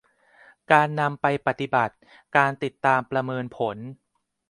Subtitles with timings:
[0.71, 1.95] การนำไปปฏิบัติ
[2.37, 3.77] การติดตามประเมินผล